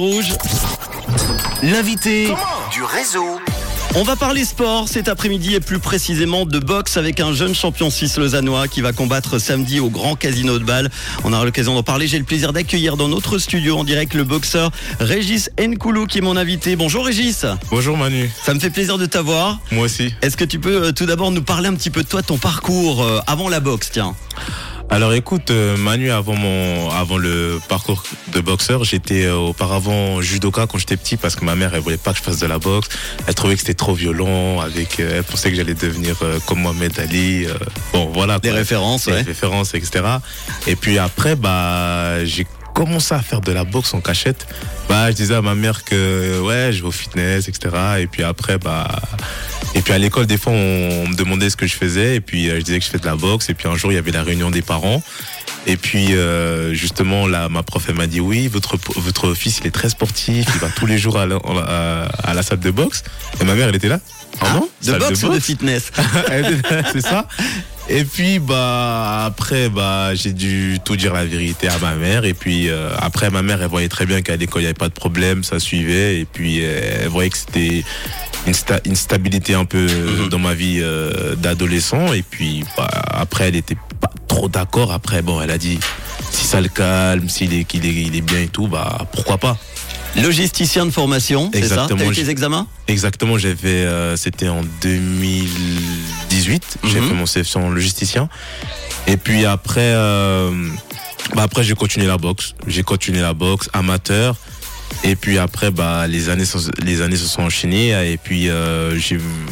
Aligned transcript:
Rouge. 0.00 0.28
L'invité 1.60 2.28
du 2.70 2.84
réseau. 2.84 3.40
On 3.96 4.04
va 4.04 4.14
parler 4.14 4.44
sport 4.44 4.86
cet 4.86 5.08
après-midi 5.08 5.56
et 5.56 5.60
plus 5.60 5.80
précisément 5.80 6.46
de 6.46 6.60
boxe 6.60 6.96
avec 6.96 7.18
un 7.18 7.32
jeune 7.32 7.52
champion 7.52 7.90
suisse 7.90 8.16
lausannois 8.16 8.68
qui 8.68 8.80
va 8.80 8.92
combattre 8.92 9.40
samedi 9.40 9.80
au 9.80 9.90
Grand 9.90 10.14
Casino 10.14 10.60
de 10.60 10.64
Bâle. 10.64 10.88
On 11.24 11.32
aura 11.32 11.44
l'occasion 11.44 11.74
d'en 11.74 11.82
parler. 11.82 12.06
J'ai 12.06 12.20
le 12.20 12.24
plaisir 12.24 12.52
d'accueillir 12.52 12.96
dans 12.96 13.08
notre 13.08 13.38
studio 13.38 13.76
en 13.76 13.82
direct 13.82 14.14
le 14.14 14.22
boxeur 14.22 14.70
Régis 15.00 15.50
Nkoulou 15.58 16.06
qui 16.06 16.18
est 16.18 16.20
mon 16.20 16.36
invité. 16.36 16.76
Bonjour 16.76 17.04
Régis. 17.04 17.44
Bonjour 17.68 17.96
Manu. 17.96 18.30
Ça 18.44 18.54
me 18.54 18.60
fait 18.60 18.70
plaisir 18.70 18.98
de 18.98 19.06
t'avoir. 19.06 19.58
Moi 19.72 19.86
aussi. 19.86 20.14
Est-ce 20.22 20.36
que 20.36 20.44
tu 20.44 20.60
peux 20.60 20.84
euh, 20.84 20.92
tout 20.92 21.06
d'abord 21.06 21.32
nous 21.32 21.42
parler 21.42 21.66
un 21.66 21.74
petit 21.74 21.90
peu 21.90 22.04
de 22.04 22.08
toi, 22.08 22.22
ton 22.22 22.38
parcours 22.38 23.02
euh, 23.02 23.18
avant 23.26 23.48
la 23.48 23.58
boxe, 23.58 23.90
tiens? 23.92 24.14
Alors 24.90 25.12
écoute, 25.12 25.50
euh, 25.50 25.76
Manu, 25.76 26.10
avant 26.10 26.34
mon, 26.34 26.90
avant 26.90 27.18
le 27.18 27.60
parcours 27.68 28.02
de 28.32 28.40
boxeur, 28.40 28.84
j'étais 28.84 29.26
euh, 29.26 29.36
auparavant 29.36 30.22
judoka 30.22 30.66
quand 30.66 30.78
j'étais 30.78 30.96
petit 30.96 31.16
parce 31.16 31.36
que 31.36 31.44
ma 31.44 31.54
mère 31.54 31.74
elle 31.74 31.80
voulait 31.80 31.98
pas 31.98 32.12
que 32.12 32.18
je 32.18 32.22
fasse 32.22 32.38
de 32.38 32.46
la 32.46 32.58
boxe. 32.58 32.88
Elle 33.26 33.34
trouvait 33.34 33.54
que 33.54 33.60
c'était 33.60 33.74
trop 33.74 33.94
violent. 33.94 34.60
Avec, 34.60 34.98
euh, 34.98 35.18
elle 35.18 35.24
pensait 35.24 35.50
que 35.50 35.56
j'allais 35.56 35.74
devenir 35.74 36.16
comme 36.46 36.60
Mohamed 36.62 36.98
Ali. 36.98 37.46
bon 37.92 38.06
voilà. 38.12 38.38
Des 38.38 38.50
références, 38.50 39.06
Des 39.06 39.12
références, 39.12 39.74
etc. 39.74 40.04
Et 40.66 40.74
puis 40.74 40.98
après, 40.98 41.36
bah 41.36 42.24
j'ai 42.24 42.46
commencé 42.78 43.12
à 43.12 43.20
faire 43.20 43.40
de 43.40 43.50
la 43.50 43.64
boxe 43.64 43.92
en 43.92 44.00
cachette. 44.00 44.46
Bah 44.88 45.10
je 45.10 45.16
disais 45.16 45.34
à 45.34 45.42
ma 45.42 45.56
mère 45.56 45.82
que 45.84 46.40
ouais, 46.42 46.72
je 46.72 46.82
vais 46.82 46.86
au 46.86 46.92
fitness, 46.92 47.48
etc. 47.48 47.74
Et 47.98 48.06
puis 48.06 48.22
après, 48.22 48.56
bah 48.56 48.86
et 49.74 49.82
puis 49.82 49.92
à 49.92 49.98
l'école, 49.98 50.26
des 50.26 50.38
fois, 50.38 50.52
on, 50.52 51.08
me 51.08 51.14
demandait 51.16 51.50
ce 51.50 51.56
que 51.56 51.66
je 51.66 51.74
faisais, 51.74 52.16
et 52.16 52.20
puis 52.20 52.48
euh, 52.48 52.60
je 52.60 52.60
disais 52.60 52.78
que 52.78 52.84
je 52.84 52.90
fais 52.90 52.98
de 52.98 53.06
la 53.06 53.16
boxe. 53.16 53.50
Et 53.50 53.54
puis 53.54 53.68
un 53.68 53.74
jour, 53.74 53.90
il 53.90 53.96
y 53.96 53.98
avait 53.98 54.12
la 54.12 54.22
réunion 54.22 54.50
des 54.50 54.62
parents. 54.62 55.02
Et 55.66 55.76
puis 55.76 56.14
euh, 56.14 56.72
justement, 56.72 57.26
là, 57.26 57.48
ma 57.48 57.62
prof, 57.62 57.84
elle 57.88 57.94
m'a 57.94 58.06
dit 58.06 58.20
oui, 58.20 58.48
votre 58.48 58.76
votre 58.96 59.34
fils, 59.34 59.58
il 59.60 59.66
est 59.66 59.70
très 59.70 59.88
sportif, 59.88 60.46
il 60.54 60.60
va 60.60 60.68
tous 60.68 60.86
les 60.86 60.98
jours 60.98 61.18
à 61.18 61.26
la, 61.26 61.36
à, 61.36 62.34
la 62.34 62.42
salle 62.42 62.60
de 62.60 62.70
boxe. 62.70 63.04
Et 63.40 63.44
ma 63.44 63.54
mère, 63.54 63.68
elle 63.68 63.76
était 63.76 63.88
là. 63.88 64.00
Ah, 64.40 64.46
ah 64.46 64.54
non 64.54 64.68
De 64.86 64.98
boxe, 64.98 65.22
ou 65.24 65.28
de 65.28 65.40
fitness 65.40 65.90
C'est 66.92 67.00
ça. 67.00 67.26
Et 67.90 68.04
puis 68.04 68.38
bah 68.38 69.24
après 69.24 69.70
bah 69.70 70.14
j'ai 70.14 70.34
dû 70.34 70.78
tout 70.84 70.94
dire 70.94 71.14
la 71.14 71.24
vérité 71.24 71.68
à 71.68 71.78
ma 71.78 71.94
mère 71.94 72.26
et 72.26 72.34
puis 72.34 72.68
euh, 72.68 72.90
après 72.98 73.30
ma 73.30 73.40
mère 73.40 73.62
elle 73.62 73.70
voyait 73.70 73.88
très 73.88 74.04
bien 74.04 74.20
qu'à 74.20 74.36
l'école 74.36 74.60
il 74.60 74.64
n'y 74.64 74.68
avait 74.68 74.74
pas 74.74 74.90
de 74.90 74.92
problème 74.94 75.42
ça 75.42 75.58
suivait 75.58 76.20
et 76.20 76.26
puis 76.26 76.58
elle 76.58 77.08
voyait 77.08 77.30
que 77.30 77.38
c'était 77.38 77.84
une, 78.84 78.96
stabilité 78.96 79.54
un 79.54 79.64
peu 79.64 79.86
mhm. 79.86 80.28
dans 80.28 80.38
ma 80.38 80.54
vie 80.54 80.80
euh, 80.80 81.34
d'adolescent. 81.36 82.12
Et 82.12 82.22
puis 82.22 82.64
bah, 82.76 82.88
après, 83.06 83.48
elle 83.48 83.56
était 83.56 83.76
trop 84.38 84.48
d'accord. 84.48 84.92
Après, 84.92 85.20
bon, 85.20 85.40
elle 85.40 85.50
a 85.50 85.58
dit 85.58 85.80
si 86.30 86.46
ça 86.46 86.60
le 86.60 86.68
calme, 86.68 87.28
s'il 87.28 87.52
est, 87.54 87.64
qu'il 87.64 87.84
est, 87.84 87.92
il 87.92 88.14
est 88.14 88.20
bien 88.20 88.40
et 88.40 88.48
tout, 88.48 88.68
bah 88.68 88.98
pourquoi 89.12 89.36
pas. 89.38 89.58
Logisticien 90.16 90.86
de 90.86 90.90
formation, 90.90 91.50
c'est 91.52 91.68
ça? 91.68 91.86
T'as 91.88 92.04
eu 92.04 92.14
tes 92.14 92.30
examens? 92.30 92.66
Exactement, 92.86 93.36
j'ai 93.36 93.54
fait, 93.54 93.66
euh, 93.66 94.16
c'était 94.16 94.48
en 94.48 94.62
2018, 94.80 96.78
j'ai 96.84 97.00
mhm. 97.00 97.08
fait 97.08 97.14
mon 97.14 97.24
CFC 97.24 97.56
en 97.58 97.68
logisticien. 97.68 98.28
Et 99.06 99.16
puis 99.16 99.44
après, 99.44 99.92
euh, 99.94 100.50
bah 101.34 101.42
après 101.42 101.64
j'ai 101.64 101.74
continué 101.74 102.06
la 102.06 102.16
boxe. 102.16 102.54
J'ai 102.66 102.84
continué 102.84 103.20
la 103.20 103.34
boxe 103.34 103.68
amateur. 103.72 104.36
Et 105.04 105.16
puis 105.16 105.38
après, 105.38 105.70
bah, 105.70 106.06
les 106.06 106.28
années, 106.28 106.44
les 106.82 107.02
années 107.02 107.16
se 107.16 107.26
sont 107.26 107.42
enchaînées. 107.42 107.90
Et 108.10 108.16
puis, 108.16 108.48
euh, 108.48 108.98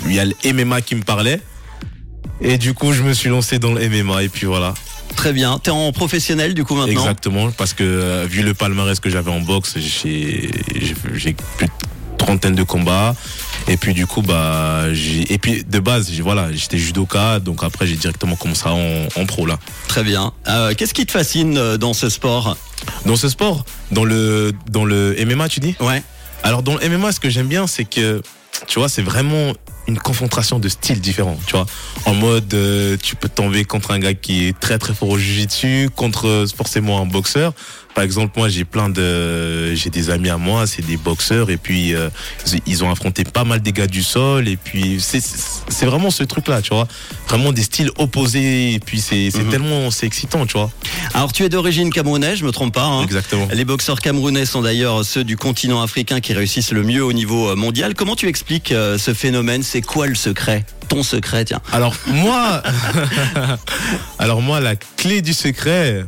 il 0.07 0.13
y 0.13 0.19
a 0.19 0.25
le 0.25 0.35
MMA 0.53 0.81
qui 0.81 0.95
me 0.95 1.03
parlait. 1.03 1.41
Et 2.41 2.59
du 2.59 2.75
coup, 2.75 2.93
je 2.93 3.03
me 3.03 3.13
suis 3.13 3.29
lancé 3.29 3.59
dans 3.59 3.73
le 3.73 3.89
MMA. 3.89 4.25
Et 4.25 4.29
puis 4.29 4.47
voilà. 4.47 4.75
Très 5.15 5.33
bien. 5.33 5.59
T'es 5.59 5.71
en 5.71 5.93
professionnel 5.93 6.53
du 6.55 6.65
coup 6.65 6.75
maintenant 6.75 6.93
Exactement, 7.01 7.51
parce 7.51 7.73
que 7.73 7.85
euh, 7.85 8.27
vu 8.29 8.43
le 8.43 8.55
palmarès 8.55 8.99
que 9.01 9.09
j'avais 9.09 9.31
en 9.31 9.41
boxe, 9.41 9.77
j'ai 9.79 10.51
plus 11.03 11.33
de 11.33 11.35
trentaine 12.19 12.55
de 12.55 12.63
combats. 12.63 13.15
Et 13.69 13.77
puis 13.77 13.95
du 13.95 14.07
coup, 14.07 14.23
bah, 14.23 14.93
j'ai 14.93 15.33
et 15.33 15.39
puis 15.39 15.65
de 15.65 15.79
base, 15.79 16.11
voilà, 16.21 16.53
j'étais 16.53 16.79
judoka, 16.79 17.41
donc 17.41 17.65
après 17.65 17.87
j'ai 17.87 17.97
directement 17.97 18.37
commencé 18.37 18.65
en, 18.67 19.09
en 19.21 19.27
pro 19.27 19.47
là. 19.47 19.59
Très 19.89 20.05
bien. 20.05 20.33
Euh, 20.49 20.75
Qu'est-ce 20.77 20.95
qui 20.95 21.07
te 21.07 21.13
fascine 21.13 21.57
euh, 21.57 21.77
dans 21.77 21.95
ce 21.95 22.09
sport? 22.09 22.57
Dans 23.07 23.17
ce 23.17 23.29
sport, 23.29 23.65
dans 23.91 24.05
le 24.05 24.53
dans 24.71 24.85
le 24.85 25.17
MMA, 25.25 25.49
tu 25.49 25.61
dis? 25.61 25.75
Ouais. 25.81 26.03
Alors 26.43 26.63
dans 26.63 26.77
le 26.77 26.89
MMA, 26.89 27.13
ce 27.13 27.21
que 27.21 27.31
j'aime 27.31 27.49
bien, 27.49 27.67
c'est 27.67 27.85
que 27.85 28.23
tu 28.67 28.79
vois, 28.79 28.89
c'est 28.89 29.03
vraiment 29.03 29.53
une 29.89 29.99
confrontation 29.99 30.59
de 30.59 30.69
styles 30.69 31.01
différents, 31.01 31.39
tu 31.47 31.53
vois. 31.53 31.67
En 32.05 32.15
mode, 32.15 32.53
euh, 32.55 32.97
tu 33.03 33.17
peux 33.17 33.29
tomber 33.29 33.65
contre 33.65 33.91
un 33.93 33.99
gars 33.99 34.15
qui 34.15 34.47
est 34.47 34.59
très 34.59 34.79
très 34.79 34.95
fort 34.95 35.11
au 35.11 35.19
jiu-jitsu, 35.19 35.91
contre 35.95 36.47
forcément 36.57 37.01
un 37.01 37.07
boxeur. 37.07 37.53
Par 37.97 38.05
exemple, 38.05 38.35
moi, 38.37 38.51
j'ai 38.51 38.67
plein 38.67 38.91
de, 38.91 39.75
j'ai 39.75 39.89
des 39.89 40.11
amis 40.11 40.29
à 40.29 40.37
moi, 40.37 40.67
c'est 40.67 40.85
des 40.85 40.99
boxeurs, 40.99 41.49
et 41.49 41.57
puis 41.57 41.95
euh, 41.95 42.11
ils 42.67 42.85
ont 42.85 42.91
affronté 42.91 43.25
pas 43.25 43.45
mal 43.45 43.61
des 43.61 43.73
gars 43.73 43.87
du 43.87 44.03
sol, 44.03 44.49
et 44.49 44.59
puis 44.59 44.99
c'est 45.01 45.23
c'est 45.69 45.87
vraiment 45.87 46.11
ce 46.11 46.23
truc-là, 46.23 46.61
tu 46.61 46.75
vois, 46.75 46.87
vraiment 47.27 47.55
des 47.55 47.63
styles 47.63 47.91
opposés, 47.97 48.75
et 48.75 48.81
puis 48.81 49.01
c'est 49.01 49.31
c'est 49.31 49.45
mhm. 49.45 49.49
tellement 49.49 49.91
c'est 49.91 50.05
excitant, 50.05 50.45
tu 50.45 50.59
vois. 50.59 50.71
Alors, 51.15 51.33
tu 51.33 51.43
es 51.43 51.49
d'origine 51.49 51.91
camerounaise, 51.91 52.37
je 52.41 52.45
me 52.45 52.53
trompe 52.53 52.75
pas. 52.75 52.85
Hein 52.85 53.03
Exactement. 53.03 53.49
Les 53.51 53.65
boxeurs 53.65 54.03
camerounais 54.03 54.45
sont 54.45 54.61
d'ailleurs 54.61 55.03
ceux 55.03 55.25
du 55.25 55.39
continent 55.39 55.81
africain 55.81 56.21
qui 56.21 56.35
réussissent 56.35 56.73
le 56.73 56.83
mieux 56.83 57.03
au 57.03 57.15
niveau 57.15 57.49
euh, 57.49 57.57
mondial. 57.57 57.95
Comment 57.95 58.15
tu 58.15 58.29
expliques 58.29 58.73
euh, 58.73 58.99
ce 58.99 59.15
phénomène? 59.15 59.63
C'est 59.63 59.81
quoi 59.81 60.07
le 60.07 60.15
secret? 60.15 60.67
Ton 60.89 61.03
secret, 61.03 61.47
tiens. 61.47 61.63
Alors 61.73 61.95
moi, 62.09 62.63
alors 64.19 64.43
moi, 64.43 64.61
la 64.61 64.77
clé 64.77 65.23
du 65.23 65.33
secret, 65.33 66.05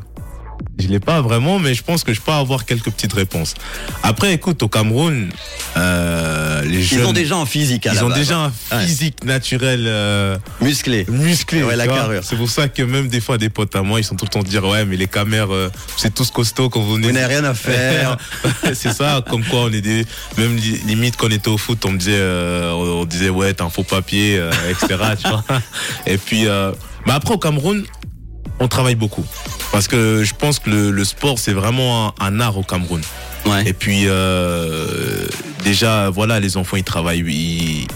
je 0.78 0.88
l'ai 0.88 1.00
pas 1.00 1.20
vraiment, 1.20 1.58
mais 1.58 1.74
je 1.74 1.82
pense 1.82 2.04
que 2.04 2.12
je 2.12 2.20
peux 2.20 2.32
avoir 2.32 2.64
quelques 2.64 2.90
petites 2.90 3.12
réponses. 3.12 3.54
Après, 4.02 4.32
écoute, 4.32 4.62
au 4.62 4.68
Cameroun, 4.68 5.30
euh, 5.76 6.62
les 6.62 6.82
jeunes, 6.82 7.00
ils 7.00 7.06
ont 7.06 7.12
déjà 7.12 7.36
un 7.36 7.46
physique. 7.46 7.86
À 7.86 7.94
ils 7.94 8.04
ont 8.04 8.10
déjà 8.10 8.38
un 8.38 8.52
hein. 8.70 8.80
physique 8.80 9.24
naturel 9.24 9.84
euh, 9.86 10.38
musclé, 10.60 11.04
musclé. 11.08 11.62
Ouais, 11.62 11.76
la 11.76 11.86
carrure. 11.86 12.22
C'est 12.24 12.36
pour 12.36 12.50
ça 12.50 12.68
que 12.68 12.82
même 12.82 13.08
des 13.08 13.20
fois 13.20 13.38
des 13.38 13.48
potes 13.48 13.74
à 13.76 13.82
moi, 13.82 14.00
ils 14.00 14.04
sont 14.04 14.14
tout 14.14 14.24
le 14.24 14.30
temps 14.30 14.42
dire 14.42 14.64
ouais, 14.64 14.84
mais 14.84 14.96
les 14.96 15.06
caméras, 15.06 15.52
euh, 15.52 15.70
c'est 15.96 16.14
tous 16.14 16.30
costauds 16.30 16.68
quand 16.68 16.80
vous 16.80 16.94
venez. 16.94 17.08
Vous 17.08 17.12
n'avez 17.12 17.36
rien 17.36 17.44
à 17.44 17.54
faire. 17.54 18.16
c'est 18.74 18.92
ça, 18.92 19.22
comme 19.28 19.44
quoi 19.44 19.62
on 19.64 19.72
est 19.72 19.80
des, 19.80 20.04
même 20.36 20.56
limite 20.56 21.16
quand 21.16 21.26
on 21.26 21.30
était 21.30 21.48
au 21.48 21.58
foot, 21.58 21.84
on 21.84 21.92
me 21.92 21.98
disait, 21.98 22.12
euh, 22.14 22.72
on 22.72 23.04
disait 23.04 23.30
ouais, 23.30 23.52
t'as 23.54 23.64
un 23.64 23.70
faux 23.70 23.82
papier, 23.82 24.38
euh, 24.38 24.50
etc. 24.70 24.96
tu 25.20 25.28
vois. 25.28 25.44
Et 26.06 26.18
puis, 26.18 26.46
mais 27.06 27.12
après 27.12 27.34
au 27.34 27.38
Cameroun, 27.38 27.84
on 28.60 28.68
travaille 28.68 28.94
beaucoup. 28.94 29.24
Parce 29.72 29.88
que 29.88 30.24
je 30.24 30.34
pense 30.34 30.58
que 30.58 30.70
le, 30.70 31.04
sport, 31.04 31.38
c'est 31.38 31.52
vraiment 31.52 32.14
un, 32.20 32.40
art 32.40 32.56
au 32.56 32.62
Cameroun. 32.62 33.02
Et 33.64 33.72
puis, 33.72 34.02
euh, 34.06 35.26
déjà, 35.64 36.10
voilà, 36.10 36.38
les 36.38 36.56
enfants, 36.56 36.76
ils 36.76 36.84
travaillent, 36.84 37.24
ils, 37.26 37.86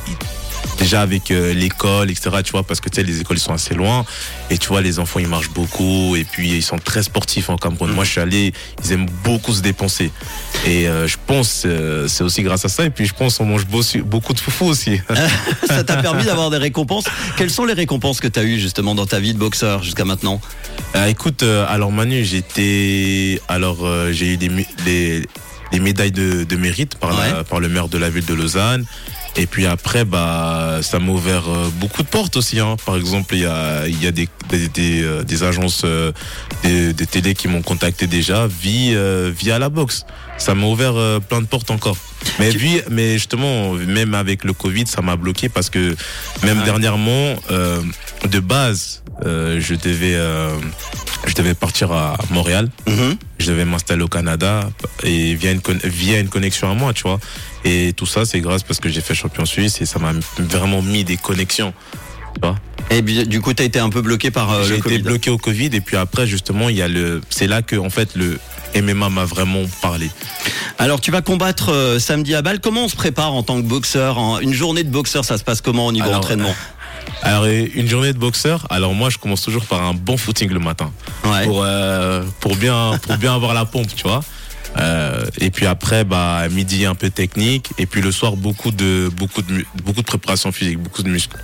déjà 0.82 1.00
avec 1.00 1.30
euh, 1.30 1.54
l'école, 1.54 2.10
etc. 2.10 2.30
Tu 2.44 2.52
vois, 2.52 2.64
parce 2.64 2.80
que 2.80 2.88
tu 2.88 2.96
sais, 2.96 3.02
les 3.02 3.20
écoles 3.20 3.38
sont 3.38 3.52
assez 3.52 3.74
loin. 3.74 4.04
Et 4.50 4.58
tu 4.58 4.68
vois, 4.68 4.80
les 4.80 4.98
enfants, 4.98 5.20
ils 5.20 5.28
marchent 5.28 5.50
beaucoup. 5.50 6.16
Et 6.16 6.24
puis, 6.24 6.50
ils 6.50 6.62
sont 6.62 6.78
très 6.78 7.02
sportifs 7.02 7.48
en 7.50 7.56
Cameroun. 7.56 7.90
Mm. 7.90 7.94
Moi, 7.94 8.04
je 8.04 8.10
suis 8.10 8.20
allé, 8.20 8.52
ils 8.84 8.92
aiment 8.92 9.08
beaucoup 9.24 9.52
se 9.52 9.62
dépenser. 9.62 10.10
Et 10.66 10.88
euh, 10.88 11.06
je 11.06 11.16
pense, 11.24 11.62
euh, 11.64 12.08
c'est 12.08 12.24
aussi 12.24 12.42
grâce 12.42 12.64
à 12.64 12.68
ça. 12.68 12.84
Et 12.84 12.90
puis, 12.90 13.06
je 13.06 13.14
pense, 13.14 13.38
on 13.40 13.44
mange 13.44 13.66
beaucoup 13.66 14.32
de 14.32 14.40
foufou 14.40 14.66
aussi. 14.66 15.00
ça 15.66 15.84
t'a 15.84 15.96
permis 15.98 16.24
d'avoir 16.24 16.50
des 16.50 16.58
récompenses? 16.58 17.04
Quelles 17.36 17.50
sont 17.50 17.64
les 17.64 17.74
récompenses 17.74 18.20
que 18.20 18.28
tu 18.28 18.40
as 18.40 18.44
eues 18.44 18.58
justement 18.58 18.94
dans 18.94 19.06
ta 19.06 19.20
vie 19.20 19.34
de 19.34 19.38
boxeur 19.38 19.82
jusqu'à 19.82 20.04
maintenant? 20.04 20.40
Écoute, 21.06 21.42
alors 21.42 21.92
Manu, 21.92 22.24
j'étais, 22.24 23.40
alors 23.48 23.86
j'ai 24.10 24.34
eu 24.34 24.36
des, 24.36 24.48
des, 24.84 25.80
médailles 25.80 26.12
de, 26.12 26.56
mérite 26.56 26.96
par, 26.96 27.44
par 27.44 27.60
le 27.60 27.68
maire 27.68 27.88
de 27.88 27.98
la 27.98 28.10
ville 28.10 28.26
de 28.26 28.34
Lausanne. 28.34 28.84
Et 29.36 29.46
puis 29.46 29.66
après, 29.66 30.04
bah, 30.04 30.80
ça 30.82 30.98
m'a 30.98 31.10
ouvert 31.10 31.48
euh, 31.48 31.70
beaucoup 31.76 32.02
de 32.02 32.08
portes 32.08 32.36
aussi. 32.36 32.60
Hein. 32.60 32.76
Par 32.84 32.96
exemple, 32.96 33.34
il 33.34 33.42
y 33.42 33.46
a, 33.46 33.86
y 33.88 34.06
a 34.06 34.10
des, 34.10 34.28
des, 34.50 34.68
des, 34.68 35.02
euh, 35.02 35.22
des 35.22 35.42
agences 35.42 35.82
euh, 35.84 36.12
des, 36.62 36.92
des, 36.92 37.06
télé 37.06 37.34
qui 37.34 37.48
m'ont 37.48 37.62
contacté 37.62 38.06
déjà 38.06 38.46
via, 38.46 39.30
via 39.30 39.58
la 39.58 39.68
boxe. 39.68 40.04
Ça 40.36 40.54
m'a 40.54 40.66
ouvert 40.66 40.94
plein 41.28 41.40
de 41.40 41.46
portes 41.46 41.70
encore. 41.70 41.96
Mais, 42.38 42.50
puis, 42.50 42.80
mais 42.90 43.14
justement, 43.14 43.72
même 43.72 44.14
avec 44.14 44.44
le 44.44 44.52
Covid, 44.52 44.86
ça 44.86 45.00
m'a 45.00 45.16
bloqué 45.16 45.48
parce 45.48 45.70
que 45.70 45.94
même 46.42 46.62
dernièrement, 46.64 47.36
de 47.48 48.40
base, 48.40 49.02
je 49.24 49.74
devais 49.74 50.18
je 51.26 51.34
devais 51.34 51.54
partir 51.54 51.92
à 51.92 52.16
Montréal. 52.30 52.68
Mhm. 52.86 53.16
Je 53.42 53.50
devais 53.50 53.64
m'installer 53.64 54.02
au 54.02 54.08
Canada 54.08 54.70
et 55.02 55.34
via 55.34 55.50
une, 55.50 55.60
via 55.82 56.20
une 56.20 56.28
connexion 56.28 56.70
à 56.70 56.74
moi, 56.74 56.92
tu 56.92 57.02
vois. 57.02 57.18
Et 57.64 57.92
tout 57.92 58.06
ça, 58.06 58.24
c'est 58.24 58.40
grâce 58.40 58.62
parce 58.62 58.78
que 58.78 58.88
j'ai 58.88 59.00
fait 59.00 59.14
champion 59.14 59.44
suisse 59.44 59.80
et 59.80 59.86
ça 59.86 59.98
m'a 59.98 60.12
vraiment 60.38 60.80
mis 60.80 61.02
des 61.02 61.16
connexions. 61.16 61.74
Tu 62.34 62.40
vois 62.40 62.56
et 62.90 63.02
du 63.02 63.40
coup, 63.40 63.54
tu 63.54 63.62
as 63.62 63.66
été 63.66 63.78
un 63.78 63.88
peu 63.88 64.02
bloqué 64.02 64.30
par 64.30 64.52
euh, 64.52 64.68
le 64.68 64.76
Covid. 64.76 64.82
J'ai 64.88 64.94
été 64.94 65.02
bloqué 65.02 65.30
au 65.30 65.38
Covid 65.38 65.70
et 65.72 65.80
puis 65.80 65.96
après, 65.96 66.26
justement, 66.26 66.68
il 66.68 66.76
y 66.76 66.82
a 66.82 66.88
le, 66.88 67.20
c'est 67.30 67.46
là 67.46 67.62
que 67.62 67.76
en 67.76 67.90
fait 67.90 68.14
le 68.14 68.38
MMA 68.80 69.08
m'a 69.08 69.24
vraiment 69.24 69.62
parlé. 69.80 70.10
Alors, 70.78 71.00
tu 71.00 71.10
vas 71.10 71.22
combattre 71.22 71.72
euh, 71.72 71.98
samedi 71.98 72.34
à 72.34 72.42
Bâle. 72.42 72.60
Comment 72.60 72.84
on 72.84 72.88
se 72.88 72.96
prépare 72.96 73.34
en 73.34 73.42
tant 73.42 73.56
que 73.60 73.66
boxeur? 73.66 74.40
Une 74.40 74.52
journée 74.52 74.84
de 74.84 74.90
boxeur, 74.90 75.24
ça 75.24 75.38
se 75.38 75.44
passe 75.44 75.60
comment 75.60 75.86
au 75.86 75.92
niveau 75.92 76.10
entraînement? 76.10 76.54
Alors 77.22 77.46
une 77.46 77.88
journée 77.88 78.12
de 78.12 78.18
boxeur, 78.18 78.66
alors 78.70 78.94
moi 78.94 79.08
je 79.10 79.18
commence 79.18 79.42
toujours 79.42 79.64
par 79.66 79.82
un 79.82 79.94
bon 79.94 80.16
footing 80.16 80.50
le 80.50 80.58
matin 80.58 80.90
pour 81.44 81.62
euh, 81.64 82.24
pour 82.40 82.56
bien 82.56 82.98
pour 83.02 83.16
bien 83.16 83.34
avoir 83.34 83.54
la 83.54 83.64
pompe, 83.64 83.94
tu 83.94 84.02
vois. 84.02 84.22
Euh, 84.78 85.24
et 85.38 85.50
puis 85.50 85.66
après, 85.66 86.04
bah, 86.04 86.48
midi 86.50 86.86
un 86.86 86.94
peu 86.94 87.10
technique. 87.10 87.72
Et 87.78 87.86
puis 87.86 88.00
le 88.00 88.12
soir, 88.12 88.36
beaucoup 88.36 88.70
de, 88.70 89.10
beaucoup 89.14 89.42
de, 89.42 89.64
beaucoup 89.84 90.00
de 90.00 90.06
préparation 90.06 90.52
physique, 90.52 90.78
beaucoup 90.78 91.02
de 91.02 91.08
muscles. 91.08 91.36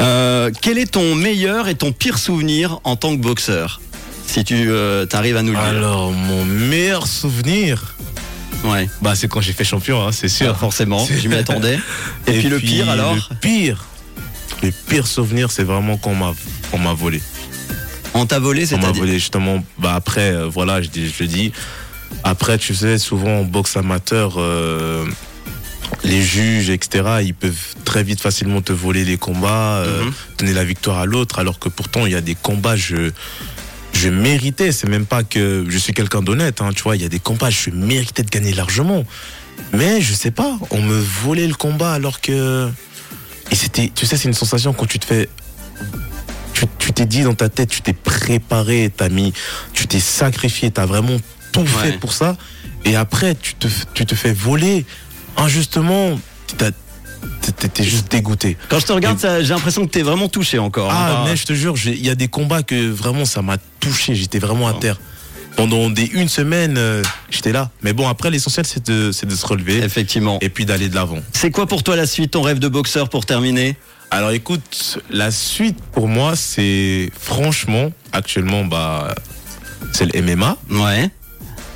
Euh, 0.00 0.50
quel 0.62 0.78
est 0.78 0.92
ton 0.92 1.14
meilleur 1.14 1.68
et 1.68 1.74
ton 1.74 1.92
pire 1.92 2.18
souvenir 2.18 2.80
en 2.84 2.96
tant 2.96 3.16
que 3.16 3.20
boxeur? 3.20 3.80
Si 4.26 4.44
tu 4.44 4.66
euh, 4.68 5.06
arrives 5.12 5.36
à 5.36 5.42
nous 5.42 5.52
le 5.52 5.58
dire. 5.58 5.66
Alors, 5.66 6.12
mon 6.12 6.44
meilleur 6.44 7.06
souvenir? 7.06 7.94
Ouais. 8.64 8.88
Bah, 9.02 9.14
c'est 9.14 9.28
quand 9.28 9.40
j'ai 9.40 9.52
fait 9.52 9.64
champion, 9.64 10.04
hein, 10.04 10.12
c'est 10.12 10.28
sûr. 10.28 10.50
Ah, 10.50 10.58
forcément, 10.58 11.06
je 11.06 11.28
m'y 11.28 11.36
attendais. 11.36 11.78
Et, 12.26 12.38
puis, 12.38 12.48
le 12.48 12.58
pire 12.58 12.90
alors? 12.90 13.14
Le 13.14 13.36
pire, 13.36 13.84
le 14.66 14.72
pire 14.88 15.06
souvenir, 15.06 15.50
c'est 15.50 15.64
vraiment 15.64 15.96
qu'on 15.96 16.14
m'a, 16.14 16.34
on 16.72 16.78
m'a 16.78 16.94
volé. 16.94 17.20
On 18.14 18.26
t'a 18.26 18.38
volé, 18.38 18.62
On 18.62 18.66
c'est-à-dire 18.66 18.88
m'a 18.88 18.98
volé 18.98 19.12
justement. 19.14 19.64
Bah 19.78 19.94
après, 19.94 20.32
euh, 20.32 20.46
voilà, 20.48 20.80
je, 20.82 20.88
dis- 20.88 21.08
je 21.16 21.24
dis. 21.24 21.52
Après, 22.24 22.56
tu 22.58 22.74
sais, 22.74 22.98
souvent 22.98 23.40
en 23.40 23.44
boxe 23.44 23.76
amateur, 23.76 24.34
euh, 24.38 25.04
les 26.04 26.22
juges, 26.22 26.70
etc., 26.70 27.04
ils 27.22 27.34
peuvent 27.34 27.74
très 27.84 28.02
vite 28.02 28.20
facilement 28.20 28.62
te 28.62 28.72
voler 28.72 29.04
les 29.04 29.18
combats, 29.18 29.78
euh, 29.78 30.04
Mhm. 30.04 30.12
donner 30.38 30.52
la 30.54 30.64
victoire 30.64 30.98
à 30.98 31.06
l'autre, 31.06 31.38
alors 31.38 31.58
que 31.58 31.68
pourtant 31.68 32.06
il 32.06 32.12
y 32.12 32.16
a 32.16 32.20
des 32.20 32.34
combats, 32.34 32.76
je 32.76 33.10
je 33.92 34.08
méritais. 34.10 34.72
C'est 34.72 34.88
même 34.88 35.06
pas 35.06 35.22
que 35.24 35.64
je 35.68 35.78
suis 35.78 35.92
quelqu'un 35.94 36.20
d'honnête, 36.22 36.60
hein, 36.60 36.70
tu 36.74 36.82
vois. 36.82 36.96
Il 36.96 37.02
y 37.02 37.06
a 37.06 37.08
des 37.08 37.18
combats, 37.18 37.48
je 37.50 37.70
méritais 37.70 38.22
de 38.22 38.28
gagner 38.30 38.52
largement. 38.52 39.04
Mais 39.72 40.02
je 40.02 40.12
sais 40.12 40.30
pas, 40.30 40.58
on 40.70 40.82
me 40.82 40.98
volait 40.98 41.46
le 41.46 41.54
combat 41.54 41.92
alors 41.94 42.20
que 42.20 42.68
et 43.50 43.54
c'était, 43.54 43.90
tu 43.94 44.06
sais, 44.06 44.16
c'est 44.16 44.28
une 44.28 44.34
sensation 44.34 44.72
quand 44.72 44.86
tu 44.86 44.98
te 44.98 45.04
fais 45.04 45.28
tu 46.78 46.92
t'es 46.92 47.04
dit 47.04 47.22
dans 47.22 47.34
ta 47.34 47.48
tête, 47.50 47.68
tu 47.68 47.82
t'es 47.82 47.92
préparé, 47.92 48.90
t'as 48.96 49.08
mis, 49.10 49.32
tu 49.74 49.86
t'es 49.86 50.00
sacrifié, 50.00 50.70
t'as 50.70 50.86
vraiment 50.86 51.16
tout 51.52 51.60
Ouais. 51.60 51.66
fait 51.82 51.92
pour 51.98 52.12
ça. 52.12 52.36
Et 52.84 52.96
après, 52.96 53.34
tu 53.34 53.54
te, 53.54 53.66
tu 53.92 54.06
te 54.06 54.14
fais 54.14 54.32
voler 54.32 54.86
injustement. 55.36 56.18
t'as- 56.56 56.70
T'es 57.72 57.84
juste 57.84 58.10
dégoûté. 58.10 58.56
Quand 58.68 58.78
je 58.78 58.86
te 58.86 58.92
regarde, 58.92 59.18
j'ai 59.20 59.48
l'impression 59.52 59.84
que 59.86 59.90
t'es 59.90 60.02
vraiment 60.02 60.28
touché 60.28 60.58
encore. 60.58 60.90
Ah, 60.92 61.20
hein. 61.20 61.24
mais 61.26 61.36
je 61.36 61.44
te 61.44 61.52
jure, 61.52 61.74
il 61.84 62.04
y 62.04 62.10
a 62.10 62.14
des 62.14 62.28
combats 62.28 62.62
que 62.62 62.88
vraiment 62.90 63.24
ça 63.24 63.42
m'a 63.42 63.56
touché. 63.80 64.14
J'étais 64.14 64.38
vraiment 64.38 64.68
à 64.68 64.74
terre. 64.74 64.98
Pendant 65.56 65.88
des 65.88 66.04
une 66.04 66.28
semaine, 66.28 66.76
euh, 66.76 67.02
j'étais 67.30 67.50
là. 67.52 67.70
Mais 67.82 67.92
bon, 67.94 68.06
après, 68.08 68.30
l'essentiel, 68.30 68.66
c'est 68.66 68.84
de, 68.86 69.10
c'est 69.10 69.26
de 69.26 69.34
se 69.34 69.46
relever 69.46 69.78
Effectivement. 69.78 70.38
et 70.42 70.50
puis 70.50 70.66
d'aller 70.66 70.88
de 70.90 70.94
l'avant. 70.94 71.18
C'est 71.32 71.50
quoi 71.50 71.66
pour 71.66 71.82
toi 71.82 71.96
la 71.96 72.06
suite, 72.06 72.32
ton 72.32 72.42
rêve 72.42 72.58
de 72.58 72.68
boxeur 72.68 73.08
pour 73.08 73.24
terminer? 73.24 73.76
Alors 74.10 74.30
écoute, 74.32 74.98
la 75.10 75.30
suite 75.30 75.78
pour 75.92 76.08
moi, 76.08 76.36
c'est 76.36 77.10
franchement, 77.18 77.90
actuellement, 78.12 78.64
bah, 78.64 79.14
c'est 79.92 80.04
le 80.14 80.20
MMA. 80.22 80.56
Ouais. 80.70 81.10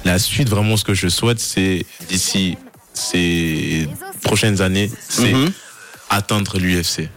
La 0.04 0.18
suite, 0.18 0.48
vraiment, 0.48 0.76
ce 0.76 0.84
que 0.84 0.94
je 0.94 1.08
souhaite, 1.08 1.40
c'est 1.40 1.84
d'ici 2.08 2.56
ces 2.94 3.88
prochaines 4.22 4.60
années, 4.60 4.90
c'est 5.08 5.32
Mhm. 5.32 5.50
atteindre 6.10 6.58
l'UFC. 6.58 7.08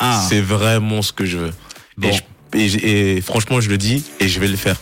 Ah. 0.00 0.24
C'est 0.28 0.40
vraiment 0.40 1.00
ce 1.02 1.12
que 1.12 1.24
je 1.24 1.38
veux. 1.38 1.52
Bon. 1.96 2.08
Et, 2.08 2.12
je- 2.12 2.58
et 2.58 2.68
je- 2.68 2.78
et 2.86 3.20
franchement, 3.20 3.60
je 3.60 3.68
le 3.70 3.78
dis 3.78 4.02
et 4.20 4.28
je 4.28 4.38
vais 4.40 4.48
le 4.48 4.56
faire. 4.56 4.76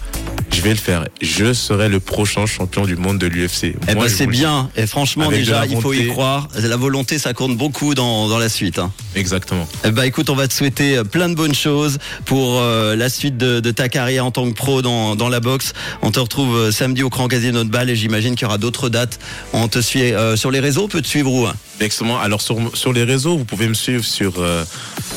Je 0.57 0.63
vais 0.63 0.71
le 0.71 0.77
faire. 0.77 1.05
Je 1.21 1.53
serai 1.53 1.91
le 1.91 2.01
prochain 2.01 2.47
champion 2.47 2.87
du 2.87 2.97
monde 2.97 3.19
de 3.19 3.27
l'UFC. 3.27 3.75
Eh 3.89 3.95
ben 3.95 4.09
c'est 4.09 4.27
bien. 4.27 4.71
Et 4.75 4.87
franchement, 4.87 5.27
Avec 5.27 5.41
déjà, 5.41 5.67
il 5.67 5.79
faut 5.83 5.93
y 5.93 6.07
croire. 6.09 6.49
La 6.59 6.79
volonté, 6.79 7.19
ça 7.19 7.35
compte 7.35 7.59
beaucoup 7.59 7.95
dans, 7.95 8.27
dans 8.27 8.39
la 8.39 8.49
suite. 8.49 8.79
hein. 8.79 8.91
Exactement. 9.15 9.69
Eh 9.85 9.91
ben, 9.91 10.05
écoute, 10.05 10.31
on 10.31 10.35
va 10.35 10.49
te 10.49 10.55
souhaiter 10.55 10.97
euh, 10.97 11.05
plein 11.05 11.29
de 11.29 11.35
bonnes 11.35 11.55
choses 11.55 11.99
pour 12.25 12.59
euh, 12.59 12.97
la 12.97 13.11
suite 13.11 13.37
de, 13.37 13.61
de 13.61 13.71
ta 13.71 13.91
carrière 13.91 14.25
en 14.25 14.31
tant 14.31 14.49
que 14.51 14.55
pro 14.55 14.81
dans, 14.81 15.15
dans 15.15 15.29
la 15.29 15.41
boxe. 15.41 15.75
On 16.01 16.11
te 16.11 16.21
retrouve 16.21 16.57
euh, 16.57 16.71
samedi 16.73 17.03
au 17.03 17.11
Grand 17.11 17.29
Casino 17.29 17.63
de 17.63 17.69
Bâle 17.69 17.91
et 17.91 17.97
j'imagine 17.97 18.35
qu'il 18.35 18.47
y 18.47 18.49
aura 18.49 18.57
d'autres 18.59 18.89
dates. 18.89 19.19
On 19.53 19.69
te 19.69 19.81
suit 19.83 20.15
euh, 20.15 20.37
sur 20.37 20.51
les 20.51 20.61
réseaux, 20.61 20.85
on 20.85 20.89
peut 20.89 21.03
te 21.03 21.07
suivre 21.09 21.33
où 21.35 21.47
hein? 21.47 21.55
Exactement. 21.81 22.19
Alors 22.19 22.41
sur, 22.41 22.57
sur 22.75 22.95
les 22.95 23.05
réseaux, 23.05 23.37
vous 23.37 23.45
pouvez 23.45 23.69
me 23.69 23.75
suivre 23.75 24.05
sur, 24.05 24.33
euh, 24.39 24.65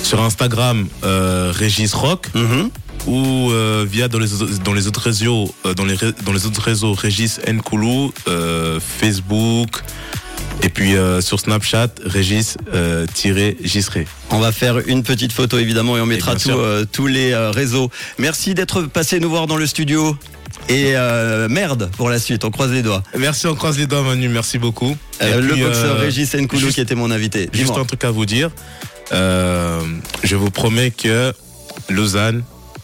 sur 0.03 0.21
Instagram, 0.21 0.88
Régis 1.01 1.94
Rock. 1.94 2.27
Mhm. 2.36 2.69
Ou 3.07 3.51
euh, 3.51 3.86
via 3.90 4.07
dans 4.07 4.19
les, 4.19 4.34
autres- 4.42 4.60
dans 4.63 4.74
les 4.74 4.88
autres 4.88 5.01
réseaux, 5.01 5.54
euh, 5.66 5.74
dans 5.74 5.86
les, 5.86 5.96
ré- 5.96 6.13
dans 6.25 6.34
les 6.34 6.46
autres 6.46 6.62
réseaux 6.62 6.94
Régis 6.94 7.40
Nkoulou, 7.48 8.13
euh, 8.28 8.80
Facebook, 8.80 9.81
et 10.62 10.69
puis 10.69 10.96
euh, 10.96 11.22
sur 11.22 11.40
Snapchat, 11.40 11.88
Régis 12.06 12.57
euh, 12.74 13.06
Gisré. 13.63 14.07
On 14.31 14.40
va 14.40 14.51
faire 14.51 14.80
une 14.88 15.04
petite 15.04 15.31
photo 15.31 15.57
évidemment 15.57 15.98
et 15.98 16.01
on 16.01 16.06
mettra 16.06 16.36
tout, 16.36 16.50
euh, 16.51 16.86
tous 16.92 17.07
les 17.07 17.31
euh, 17.31 17.51
réseaux. 17.51 17.90
Merci 18.18 18.54
d'être 18.54 18.84
passé 18.84 19.19
nous 19.19 19.30
voir 19.30 19.48
dans 19.48 19.57
le 19.57 19.66
studio. 19.66 20.18
Et 20.68 20.92
euh, 20.96 21.48
merde 21.48 21.90
pour 21.96 22.10
la 22.10 22.19
suite, 22.19 22.44
on 22.44 22.51
croise 22.51 22.72
les 22.72 22.81
doigts. 22.84 23.01
Merci, 23.18 23.48
on 23.48 23.56
croise 23.56 23.78
les 23.78 23.88
doigts 23.88 24.04
Manu, 24.04 24.28
merci 24.30 24.57
beaucoup. 24.60 24.96
Euh, 25.22 25.38
Et 25.40 25.42
le 25.42 25.56
boxeur 25.56 25.96
euh, 25.96 26.00
Régis 26.01 26.34
Nkoulou 26.36 26.60
juste- 26.62 26.75
qui 26.75 26.81
était 26.81 26.96
mon 26.96 27.10
invité. 27.12 27.50
Juste 27.54 27.78
un 27.78 27.86
truc 27.86 28.04
à 28.04 28.12
vous 28.12 28.25
dire, 28.25 28.50
euh, 29.13 29.80
je 30.24 30.36
vous 30.36 30.51
promets 30.51 30.92
que 30.92 31.34
Lausanne, 31.90 32.44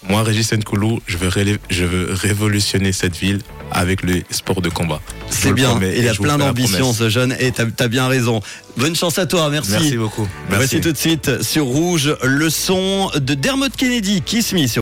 moi 0.10 0.24
Régis 0.24 0.52
Nkoulou, 0.54 1.00
je 1.08 1.18
veux, 1.18 1.28
rélé- 1.30 1.58
je 1.70 1.84
veux 1.86 2.14
révolutionner 2.14 2.92
cette 2.92 3.16
ville 3.18 3.40
avec 3.72 4.04
le 4.04 4.22
sport 4.30 4.62
de 4.62 4.70
combat. 4.70 5.02
C'est 5.30 5.52
bien, 5.54 5.72
promets, 5.72 5.96
il 5.98 6.08
a 6.08 6.14
plein 6.14 6.34
fais 6.34 6.38
la 6.38 6.46
d'ambition 6.48 6.78
promesse. 6.80 6.98
ce 6.98 7.10
jeune 7.10 7.36
et 7.40 7.52
t'as 7.52 7.66
as 7.80 7.88
bien 7.88 8.08
raison. 8.08 8.42
Bonne 8.78 8.96
chance 8.96 9.18
à 9.18 9.26
toi, 9.26 9.50
merci. 9.50 9.72
Merci 9.72 9.98
beaucoup. 9.98 10.28
Voici 10.50 10.80
tout 10.82 10.92
de 10.92 10.98
suite 10.98 11.42
sur 11.42 11.66
Rouge 11.66 12.16
le 12.24 12.50
son 12.50 13.10
de 13.16 13.34
Dermot 13.34 13.70
Kennedy, 13.76 14.22
Kiss 14.22 14.54
Me 14.54 14.60
sur 14.60 14.70